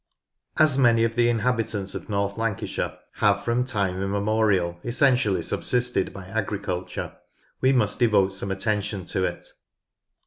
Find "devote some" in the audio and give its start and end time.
7.99-8.49